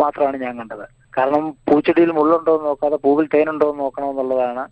മാത്രമാണ് 0.00 0.36
ഞാൻ 0.46 0.54
കണ്ടത്. 0.60 0.86
കാരണം 1.16 1.44
പൂച്ചെടിയിൽ 1.68 2.10
മുള്ളുണ്ടോ 2.18 2.54
എന്ന് 2.56 2.68
നോക്കാതെ 2.70 2.96
പൂവിൽ 3.06 3.28
തേനുണ്ടോ 3.34 3.68
എന്ന് 3.72 3.82
നോക്കണമെന്നുള്ളതാണ് 3.84 4.64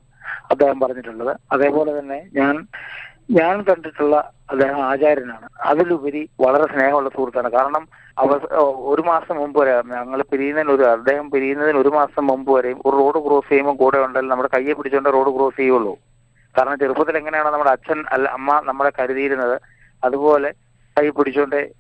അദ്ദേഹം 0.51 0.81
പറഞ്ഞിട്ടുള്ളത്. 0.81 1.37
അതേപോലെ 1.53 1.99
തന്നെ 1.99 2.27
ഞാൻ 2.35 2.67
ഞാൻ 3.31 3.63
കണ്ടിട്ടുള്ള 3.63 4.17
അദ്ദേഹം 4.51 4.85
ആചാര്യനാണ്. 4.85 5.47
അതിലുപരി 5.61 6.29
വളരെ 6.41 6.65
സ്നേഹമുള്ള 6.65 7.09
സുഹൃത്താണ്. 7.09 7.51
കാരണം 7.51 7.89
അവ 8.19 8.39
ഒരു 8.93 9.03
മാസം 9.03 9.37
മുമ്പ് 9.37 9.61
വരെ 9.61 9.83
ഞങ്ങൾ 9.87 10.23
പിരിയുന്നതിന് 10.23 10.73
ഒരു 10.73 10.85
അദ്ദേഹം 10.85 11.31
പിരിയുന്നതിന് 11.31 11.79
ഒരു 11.79 11.89
മാസം 11.89 12.27
മുമ്പ് 12.27 12.53
വരെയും 12.53 12.81
ഒരു 12.87 12.97
റോഡ് 12.97 13.27
ക്രോസ് 13.27 13.49
ചെയ്യുമ്പോൾ 13.49 13.77
കൂടെ 13.77 13.99
ഉണ്ടെങ്കിൽ 13.99 14.31
നമ്മുടെ 14.31 14.51
കയ്യെ 14.57 14.75
പിടിച്ചുകൊണ്ട് 14.75 15.13
റോഡ് 15.13 15.33
ക്രോസ് 15.37 15.57
ചെയ്യുള്ളൂ. 15.57 15.95
കാരണം 16.59 16.79
ചെറുപ്പത്തിൽ 16.79 17.17
എങ്ങനെയാണോ 17.17 17.51
നമ്മുടെ 17.51 17.71
അച്ഛൻ 17.71 18.05
അല്ല 18.09 18.29
അമ്മ 18.29 18.61
നമ്മളെ 18.65 18.93
കരുതിയിരുന്നത്. 19.01 19.61
അതുപോലെ 20.05 20.53
കൈ 20.99 21.11
പിടിച്ചുകൊണ്ട് 21.11 21.71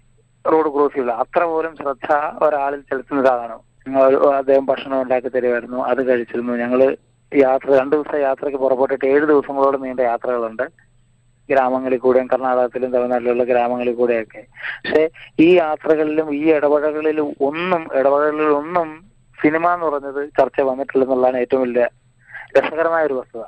റോഡ് 0.52 0.72
ക്രോസ് 0.74 0.92
ചെയ്യുള്ളൂ. 0.92 1.16
അത്ര 1.16 1.44
പോലും 1.44 1.76
ശ്രദ്ധ 1.76 2.12
ഒരാളിൽ 2.42 2.80
ചെലുത്തുന്ന 2.80 3.22
ഒരാളാണ്. 3.22 3.58
ഞങ്ങൾ 3.88 4.26
അദ്ദേഹം 4.36 4.66
ഭക്ഷണം 4.66 5.02
ഉണ്ടാക്കി 5.02 5.28
തരുമായിരുന്നു 5.28 5.76
അത് 5.76 6.08
കഴിച്ചിരുന്നു. 6.08 6.52
ഞങ്ങൾ 6.52 6.96
യാത്ര 7.34 7.68
രണ്ടു 7.78 7.94
ദിവസത്തെ 7.96 8.20
യാത്രയ്ക്ക് 8.22 8.58
പുറപ്പെട്ടിട്ട് 8.58 9.06
ഏഴ് 9.06 9.24
ദിവസങ്ങളോട് 9.26 9.76
നീണ്ട 9.84 10.00
യാത്രകളുണ്ട്. 10.10 10.64
ഗ്രാമങ്ങളിൽ 11.48 11.98
കൂടെയും 11.98 12.26
കർണാടകത്തിലും 12.26 12.92
തമിഴ്നാട്ടിലുള്ള 12.92 13.44
ഗ്രാമങ്ങളിൽ 13.44 13.94
കൂടെയൊക്കെ. 13.94 14.42
പക്ഷെ 14.76 15.02
ഈ 15.40 15.48
യാത്രകളിലും 15.56 16.28
ഈ 16.34 16.44
ഇടപഴകളിലും 16.58 17.28
ഒന്നും 17.48 17.82
ഇടപഴകളിലൊന്നും 17.98 18.88
സിനിമ 19.38 19.72
എന്ന് 19.74 19.86
പറഞ്ഞത് 19.86 20.20
ചർച്ച 20.38 20.60
വന്നിട്ടില്ലെന്നുള്ളതാണ് 20.60 21.38
ഏറ്റവും 21.38 21.62
വലിയ 21.64 21.86
രസകരമായ 22.56 23.04
ഒരു 23.04 23.16
വസ്തുത. 23.20 23.44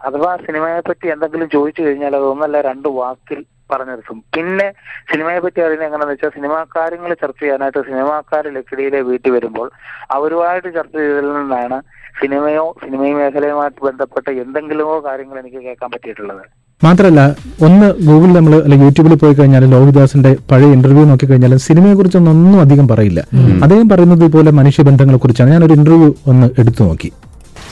അഥവാ 0.00 0.30
സിനിമയെ 0.46 0.80
പറ്റി 0.80 1.06
എന്തെങ്കിലും 1.08 1.48
ചോദിച്ചു 1.48 1.82
കഴിഞ്ഞാൽ 1.82 2.14
അത് 2.16 2.26
ഒന്നല്ല 2.32 2.56
രണ്ട് 2.60 2.88
വാക്കിൽ 2.98 3.38
പറഞ്ഞു 3.70 3.94
പിന്നെ 4.36 4.66
സിനിമയെ 5.10 5.38
പറ്റി 5.44 5.60
അറിയുന്നത് 5.60 5.86
എങ്ങനെയാന്ന് 5.86 6.14
വെച്ചാൽ 6.14 6.32
സിനിമാ 6.36 6.58
കാര്യങ്ങൾ 6.76 7.10
ചർച്ച 7.14 7.40
ചെയ്യാനായിട്ട് 7.40 7.80
സിനിമാക്കാർ 7.88 8.44
ലക്കിടിയിലെ 8.56 9.00
വീട്ടിൽ 9.08 9.32
വരുമ്പോൾ 9.36 9.68
അവരുമായിട്ട് 10.16 10.68
ചർച്ച 10.78 10.94
ചെയ്തതിൽ 10.96 11.32
നിന്നാണ് 11.32 11.78
സിനിമയോ 12.20 12.76
സിനിമയും 12.84 13.18
മേഖലയുമായിട്ട് 13.18 13.84
ബന്ധപ്പെട്ട 13.84 14.30
എന്തെങ്കിലുമോ 14.30 15.04
കാര്യങ്ങൾ 15.04 15.38
എനിക്ക് 15.38 15.56
കേൾക്കാൻ 15.56 15.90
പറ്റിയിട്ടുള്ളത്. 15.90 16.40
മാത്രമല്ല 16.84 17.36
ഒന്ന് 17.62 17.94
ഗൂഗിളിൽ 18.06 18.32
നമ്മൾ 18.32 18.62
അല്ലെങ്കിൽ 18.62 18.84
യൂട്യൂബിൽ 18.84 19.14
പോയി 19.14 19.34
കഴിഞ്ഞാൽ 19.34 19.64
ലോഹിദാസിന്റെ 19.64 20.36
പഴയ 20.50 20.72
ഇന്റർവ്യൂ 20.72 21.04
നോക്കി 21.04 21.26
കഴിഞ്ഞാൽ 21.26 21.56
സിനിമയെ 21.56 21.94
കുറിച്ചൊന്നും 21.94 22.32
ഒന്നും 22.32 22.60
അധികം 22.60 22.88
പറയില്ല. 22.88 23.20
അദ്ദേഹം 23.62 23.88
പറയുന്നത് 23.88 24.24
ഇതുപോലെ 24.24 24.50
മനുഷ്യബന്ധങ്ങളെ 24.50 25.18
കുറിച്ചാണ്. 25.18 25.64
ഒരു 25.64 25.72
ഇന്റർവ്യൂ 25.72 26.14
ഒന്ന് 26.26 26.50
എടുത്തു 26.58 26.84
നോക്കി. 26.84 27.12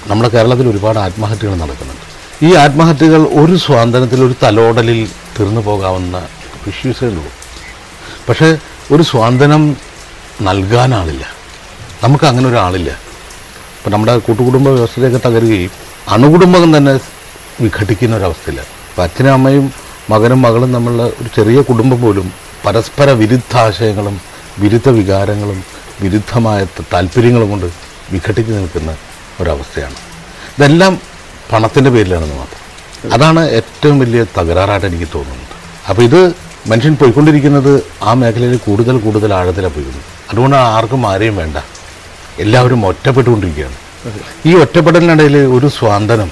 നമ്മുടെ 0.07 0.29
കേരളത്തിൽ 0.29 0.69
ഒരുപാട് 0.69 0.99
ആത്മഹത്യകൾ 0.99 1.55
നടക്കുന്നുണ്ട്. 1.55 2.05
ഈ 2.45 2.55
ആത്മഹത്യകൾ 2.55 3.23
ഒരു 3.23 3.57
സ്വാതന്ത്ര്യത്തിൽ 3.57 4.25
ഒരു 4.25 4.35
തലോടലിൽ 4.43 5.07
തീർന്നു 5.41 5.61
പോകാവുന്ന 5.61 6.23
ഇഷ്യൂസേ 6.67 7.07
ഉള്ളൂ. 7.07 7.25
പക്ഷേ 8.29 8.59
ഒരു 8.93 9.03
സ്വാതന്ത്ര്യം 9.03 9.77
നൽകാൻ 10.43 10.95
ആളില്ല. 10.95 11.27
നമുക്ക് 12.05 12.25
അങ്ങനെ 12.25 12.49
ഒരാളില്ല. 12.49 13.04
ഇപ്പം 13.85 13.93
നമ്മുടെ 13.95 14.13
കൂട്ടുകുടുംബ 14.27 14.69
വ്യവസ്ഥയൊക്കെ 14.69 15.19
തകരുകയും 15.25 15.73
അണുകുടുംബം 16.15 16.77
തന്നെ 16.77 16.93
വിഘടിക്കുന്ന 17.65 18.15
ഒരവസ്ഥയില്ല 18.17 18.61
ഇപ്പം 18.61 19.03
അച്ഛനും 19.03 19.33
അമ്മയും 19.33 19.67
മകനും 20.13 20.41
മകളും 20.43 20.71
തമ്മിലുള്ള 20.75 21.05
ഒരു 21.21 21.31
ചെറിയ 21.35 21.63
കുടുംബം 21.71 21.99
പോലും 22.03 22.33
പരസ്പര 22.65 23.11
വിരുദ്ധാശയങ്ങളും 23.11 24.17
വിരുദ്ധ 24.63 24.89
വികാരങ്ങളും 24.99 25.59
വിരുദ്ധമായ 26.03 26.67
താല്പര്യങ്ങളും 26.95 27.51
കൊണ്ട് 27.51 27.69
വിഘടിച്ച് 28.13 28.53
നിൽക്കുന്ന 28.53 28.95
ഒരവസ്ഥയാണ്. 29.41 29.99
ഇതെല്ലാം 30.57 30.95
പണത്തിന്റെ 31.53 31.91
പേരിലാണെന്ന് 31.91 32.39
മാത്രം. 32.43 32.63
അതാണ് 33.13 33.45
ഏറ്റവും 33.61 33.99
വലിയ 34.05 34.25
തകരാറായിട്ട് 34.39 34.89
എനിക്ക് 34.93 35.11
തോന്നുന്നത്. 35.15 35.55
അപ്പോൾ 35.91 36.03
ഇത് 36.09 36.21
മനുഷ്യൻ 36.73 36.97
പോയിക്കൊണ്ടിരിക്കുന്നത് 37.03 37.73
ആ 38.09 38.15
മേഖലയിൽ 38.23 38.57
കൂടുതൽ 38.67 38.99
കൂടുതൽ 39.07 39.31
ആഴത്തിലാണ് 39.43 39.75
പോയിക്കുന്നത് 39.75 40.11
അതുകൊണ്ടാണ് 40.31 40.69
ആർക്കും 40.79 41.07
ആരെയും 41.13 41.37
വേണ്ട. 41.37 41.57
എല്ലാവരും 42.43 42.87
ഒറ്റപ്പെട്ടുകൊണ്ടിരിക്കുകയാണ്. 42.87 43.77
ഈ 44.47 44.55
ഒറ്റപ്പെടലിനിടയിൽ 44.63 45.37
ഒരു 45.57 45.69
സ്വാന്തനം 45.77 46.31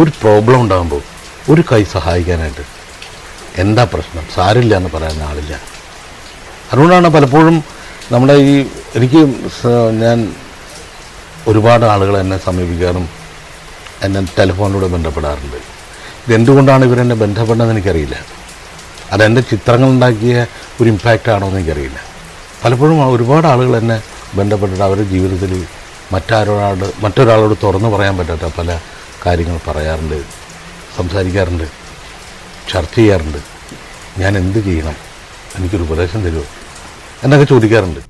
ഒരു 0.00 0.10
പ്രോബ്ലം 0.20 0.60
ഉണ്ടാകുമ്പോൾ 0.60 1.02
ഒരു 1.52 1.62
കൈ 1.72 1.82
സഹായിക്കാനായിട്ട് 1.94 2.64
എന്താ 3.62 3.84
പ്രശ്നം? 3.92 4.24
സാരില്ല 4.34 4.76
എന്ന് 4.76 4.90
പറയാൻ 4.94 5.22
ആളില്ല. 5.22 5.54
അതുകൊണ്ടാണ് 6.72 7.08
പലപ്പോഴും 7.08 7.56
നമ്മുടെ 8.12 8.34
ഈ 8.34 8.54
എനിക്ക് 8.96 9.20
ഞാൻ 10.02 10.18
ഒരുപാട് 11.48 11.84
ആളുകൾ 11.84 12.14
എന്നെ 12.18 12.38
സമീപിക്കാറും 12.38 13.08
എന്നെ 14.02 14.20
ടെലിഫോണിലൂടെ 14.38 14.86
ബന്ധപ്പെടാറുണ്ട്. 14.86 15.58
ഇതെന്തുകൊണ്ടാണ് 16.26 16.84
ഇവരെന്നെ 16.84 17.14
ബന്ധപ്പെടുന്നതെന്ന് 17.14 17.74
എനിക്കറിയില്ല. 17.74 18.16
അതെന്റെ 19.12 19.40
ചിത്രങ്ങൾ 19.40 19.88
ഉണ്ടാക്കിയ 19.88 20.46
ഒരു 20.80 20.88
ഇമ്പാക്റ്റ് 20.88 21.30
ആണോ 21.34 21.46
എന്ന് 21.46 21.58
എനിക്കറിയില്ല. 21.60 22.00
പലപ്പോഴും 22.64 23.12
ഒരുപാട് 23.14 23.46
ആളുകൾ 23.46 23.74
എന്നെ 23.76 23.98
ബന്ധപ്പെട്ടിട്ട് 24.36 24.82
അവരുടെ 24.82 25.04
ജീവിതത്തിൽ 25.04 25.64
മറ്റാരോട് 26.12 27.04
മറ്റൊരാളോട് 27.04 27.54
തുറന്നു 27.62 27.88
പറയാൻ 27.88 28.18
പറ്റാത്ത 28.18 28.52
പല 28.58 28.78
കാര്യങ്ങൾ 29.26 29.58
പറയാറുണ്ട് 29.68 30.22
സംസാരിക്കാറുണ്ട് 30.96 31.64
ചർച്ച 32.72 32.94
ചെയ്യാറുണ്ട്. 32.94 33.38
ഞാൻ 34.20 34.38
എന്ത് 34.38 34.64
ചെയ്യണം? 34.64 34.92
എനിക്കൊരു 35.58 35.82
ഉപദേശം 35.82 36.20
തരുമോ? 36.22 36.42
എന്നൊക്കെ 37.24 37.44
ചോദിക്കാറുണ്ട്. 37.44 38.00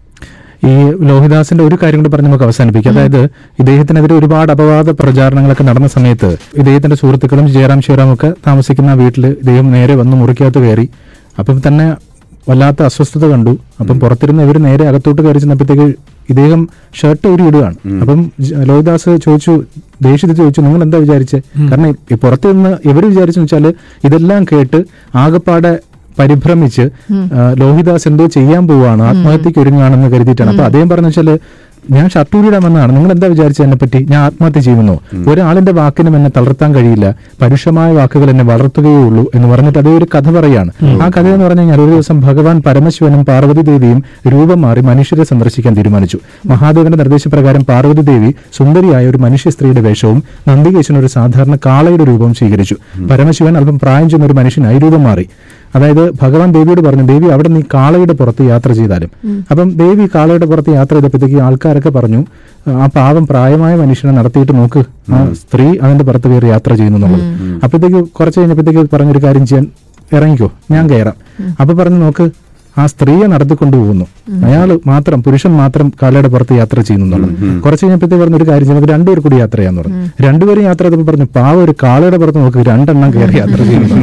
ഈ 0.65 0.91
ലോഹിദാസിന്റെ 1.09 1.65
ഒരു 1.65 1.79
കാര്യം 1.83 2.01
കൂടി 2.01 2.09
പറഞ്ഞ് 2.09 2.27
നമുക്ക് 2.27 2.45
അവസാനിപ്പിക്കാം. 2.45 2.95
അതായത് 2.95 3.25
ഇദ്ദേഹത്തിനെതിരെ 3.59 4.15
ഒരുപാട് 4.15 4.53
അപവാദ 4.53 4.91
പ്രചാരണങ്ങളൊക്കെ 4.91 5.63
നടന്ന 5.63 5.89
സമയത്ത് 5.89 6.37
ഇദ്ദേഹത്തിന്റെ 6.55 6.97
സുഹൃത്തുക്കളും 6.97 7.49
ജയറാം 7.49 7.83
ശിവറാം 7.83 8.15
ഒക്കെ 8.15 8.33
താമസിക്കുന്ന 8.47 8.95
വീട്ടിൽ 8.95 9.27
ഇദ്ദേഹം 9.27 9.73
നേരെ 9.73 9.95
വന്ന് 9.95 10.17
മുറിക്കകത്ത് 10.17 10.59
കയറി. 10.59 10.89
അപ്പം 11.39 11.63
തന്നെ 11.67 11.97
വല്ലാത്ത 12.49 12.81
അസ്വസ്ഥത 12.89 13.25
കണ്ടു. 13.33 13.53
അപ്പം 13.81 13.97
പുറത്തിരുന്ന് 14.03 14.43
ഇവർ 14.47 14.57
നേരെ 14.69 14.85
അകത്തോട്ട് 14.91 15.21
കയറി 15.25 15.41
ചെന്നപ്പോഴത്തേക്ക് 15.43 15.87
ഇദ്ദേഹം 16.33 16.61
ഷർട്ട് 16.99 17.27
ഊരി 17.33 17.45
ഇടുകയാണ്. 17.51 17.77
അപ്പം 18.03 18.21
ലോഹിദാസ് 18.69 19.11
ചോദിച്ചു 19.25 19.53
ദേഷ്യത്തിൽ 20.07 20.37
ചോദിച്ചു 20.41 20.61
നിങ്ങൾ 20.67 20.83
എന്താ 20.87 20.99
വിചാരിച്ചത് 21.05 21.43
കാരണം 21.71 21.91
പുറത്തു 22.25 22.49
നിന്ന് 22.57 22.73
ഇവർ 22.91 23.05
വിചാരിച്ചു 23.13 23.41
വെച്ചാൽ 23.45 23.67
ഇതെല്ലാം 24.09 24.43
കേട്ട് 24.51 24.81
ആകപ്പാടെ 25.25 25.73
പരിഭ്രമിച്ച് 26.19 26.85
ലോഹിദാസ് 27.61 28.07
എന്തോ 28.11 28.25
ചെയ്യാൻ 28.37 28.63
പോവാണ് 28.71 29.03
ആത്മഹത്യക്ക് 29.11 29.61
ഒരുങ്ങുകയാണെന്ന് 29.63 30.09
കരുതിയിട്ടാണ്. 30.15 30.51
അപ്പൊ 30.55 30.65
അദ്ദേഹം 30.69 30.89
പറഞ്ഞു 30.93 31.11
വെച്ചാൽ 31.11 31.31
ഞാൻ 31.91 32.09
ഷർട്ടൂരിടാൻ 32.09 32.63
വന്നതാണ്. 32.63 32.97
നിങ്ങൾ 32.97 33.13
എന്താ 33.13 33.27
വിചാരിച്ചത് 33.27 33.65
എന്നെ 33.65 33.77
പറ്റി 33.77 33.99
ഞാൻ 34.11 34.21
ആത്മഹത്യ 34.23 34.61
ചെയ്യുമെന്നോ? 34.61 34.97
ഒരാളിന്റെ 35.31 35.73
വാക്കിനും 35.73 36.17
എന്നെ 36.17 36.31
തളർത്താൻ 36.37 36.75
കഴിയില്ല. 36.75 37.15
പരുഷമായ 37.43 37.93
വാക്കുകൾ 37.93 38.31
എന്നെ 38.31 38.45
വളർത്തുകയേ 38.45 39.01
ഉള്ളൂ 39.09 39.31
എന്ന് 39.35 39.49
പറഞ്ഞിട്ട് 39.49 39.79
അതേ 39.79 39.93
ഒരു 39.97 40.07
കഥ 40.15 40.31
പറയാണ്. 40.31 40.71
ആ 41.03 41.11
കഥ 41.17 41.27
എന്ന് 41.35 41.45
പറഞ്ഞു 41.45 41.61
കഴിഞ്ഞാൽ 41.61 41.81
ഒരു 41.81 41.91
ദിവസം 41.91 42.21
ഭഗവാൻ 42.21 42.63
പരമശിവനും 42.67 43.25
പാർവതി 43.25 43.61
ദേവിയും 43.61 44.05
രൂപം 44.33 44.61
മാറി 44.61 44.81
മനുഷ്യരെ 44.81 45.25
സന്ദർശിക്കാൻ 45.25 45.75
തീരുമാനിച്ചു. 45.77 46.19
മഹാദേവന്റെ 46.47 46.99
നിർദ്ദേശപ്രകാരം 46.99 47.65
പാർവതി 47.65 48.01
ദേവി 48.01 48.33
സുന്ദരിയായ 48.59 49.07
ഒരു 49.07 49.19
മനുഷ്യ 49.19 49.51
സ്ത്രീയുടെ 49.51 49.81
വേഷവും 49.81 50.23
നന്ദികേശൻ 50.49 50.99
ഒരു 50.99 51.07
സാധാരണ 51.07 51.57
കാളയുടെ 51.67 52.05
രൂപവും 52.05 52.35
സ്വീകരിച്ചു. 52.35 52.77
പരമശിവൻ 53.11 53.57
അല്പം 53.59 53.79
പ്രായം 53.79 54.11
ചെന്ന 54.11 54.27
ഒരു 54.27 54.33
മനുഷ്യനായി 54.33 54.79
രൂപം 54.79 55.03
മാറി. 55.05 55.27
അതായത് 55.75 56.03
ഭഗവാൻ 56.23 56.49
ദേവിയോട് 56.57 56.83
പറഞ്ഞു 56.87 57.05
ദേവി 57.11 57.27
അവിടെ 57.35 57.51
നീ 57.57 57.61
കാളയുടെ 57.75 58.15
പുറത്ത് 58.21 58.43
യാത്ര 58.53 58.71
ചെയ്താലും. 58.79 59.11
അപ്പം 59.51 59.69
ദേവി 59.83 60.05
കാളയുടെ 60.15 60.47
പുറത്ത് 60.53 60.71
യാത്ര 60.79 60.95
ചെയ്തപ്പോഴത്തേക്ക് 60.97 61.39
ആൾക്കാരൊക്കെ 61.47 61.93
പറഞ്ഞു 61.99 62.21
ആ 62.83 62.87
പാവം 62.97 63.25
പ്രായമായ 63.31 63.75
മനുഷ്യനെ 63.83 64.13
നടത്തിയിട്ട് 64.19 64.53
നോക്ക്. 64.61 64.83
ആ 65.15 65.21
സ്ത്രീ 65.43 65.67
അതിന്റെ 65.85 66.05
പുറത്ത് 66.09 66.29
കയറി 66.33 66.49
യാത്ര 66.55 66.71
ചെയ്യുന്നു 66.81 66.99
എന്നുള്ളത്. 67.01 67.25
അപ്പോഴത്തേക്ക് 67.65 68.01
കുറച്ച് 68.19 68.39
കഴിഞ്ഞപ്പോഴത്തേക്ക് 68.41 68.85
പറഞ്ഞൊരു 68.95 69.23
കാര്യം 69.27 69.47
ചെയ്യാൻ 69.51 69.67
ഇറങ്ങിക്കോ 70.19 70.49
ഞാൻ 70.75 70.85
കയറാം. 70.93 71.17
അപ്പൊ 71.61 71.73
പറഞ്ഞു 71.81 72.01
നോക്ക് 72.07 72.27
ആ 72.79 72.87
സ്ത്രീയെ 72.87 73.27
നടത്തിക്കൊണ്ടുപോകുന്നു. 73.27 74.05
അയാൾ 74.47 74.81
മാത്രം 74.87 75.23
പുരുഷൻ 75.23 75.53
മാത്രം 75.53 75.93
കാലയുടെ 76.03 76.29
പുറത്ത് 76.29 76.53
യാത്ര 76.53 76.81
ചെയ്യുന്നു 76.81 77.17
എന്നുള്ളത് 77.17 77.63
കുറച്ച് 77.63 77.85
കഴിഞ്ഞപ്പോഴത്തെ 77.85 78.17
പറഞ്ഞ 78.17 78.37
ഒരു 78.37 78.49
കാര്യം 78.49 78.67
ചെയ്യുന്നത് 78.67 78.91
രണ്ടുപേർ 78.91 79.21
കൂടി 79.21 79.35
യാത്ര 79.35 79.57
ചെയ്യാന്ന് 79.57 79.83
പറഞ്ഞു 79.83 80.23
രണ്ടുപേരും 80.23 80.63
യാത്ര 80.63 80.83
ചെയ്തപ്പോൾ 80.83 81.07
പറഞ്ഞു 81.07 81.25
പാവ 81.37 81.55
ഒരു 81.55 81.75
കാളയുടെ 81.83 82.17
പുറത്ത് 82.17 82.39
നോക്ക് 82.39 82.59
രണ്ടെണ്ണം 82.59 83.15
കയറി 83.15 83.37
യാത്ര 83.37 83.63
ചെയ്യുന്നു. 83.63 83.95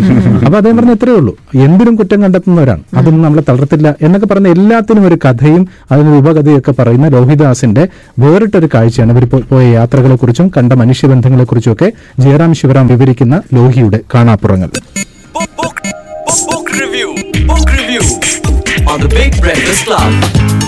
അപ്പൊ 0.45 0.57
അദ്ദേഹം 0.57 0.77
പറഞ്ഞ 0.77 0.91
ഇത്രയേ 0.91 1.15
ഉള്ളൂ. 1.15 1.37
എന്തിനും 1.55 1.95
കുറ്റം 1.95 2.21
കണ്ടെത്തുന്നവരാണ്. 2.21 2.83
അതൊന്നും 2.93 3.21
നമ്മളെ 3.21 3.43
തളർത്തില്ല. 3.49 3.95
എന്നൊക്കെ 4.01 4.27
പറഞ്ഞ 4.27 4.47
എല്ലാത്തിനും 4.47 5.07
ഒരു 5.07 5.17
കഥയും 5.25 5.67
അതിന് 5.91 6.17
ഉപകഥയൊക്കെ 6.17 6.71
പറയുന്ന 6.71 7.07
ലോഹിദാസിന്റെ 7.07 7.87
വേറിട്ടൊരു 8.19 8.69
കാഴ്ചയാണ്. 8.73 9.11
ഇവർ 9.11 9.41
പോയ 9.51 9.65
യാത്രകളെ 9.65 10.15
കുറിച്ചും 10.15 10.51
കണ്ട 10.57 10.73
മനുഷ്യബന്ധങ്ങളെ 10.73 11.43
കുറിച്ചും 11.43 11.73
ഒക്കെ 11.73 11.91
ജയറാം 12.19 12.53
ശിവറാം 12.53 12.87
വിവരിക്കുന്ന 12.87 13.41
ലോഹിയുടെ 13.53 13.99
കാണാപ്പുറങ്ങൾ. 14.15 14.69
Book, 15.37 15.49
book, 15.63 15.77
on 18.87 19.01
the 19.01 19.07
Big 19.07 19.39
Breakfast 19.41 19.85
Club. 19.85 20.67